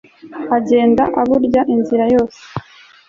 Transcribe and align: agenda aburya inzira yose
agenda 0.57 1.03
aburya 1.21 1.61
inzira 1.73 2.05
yose 2.13 2.41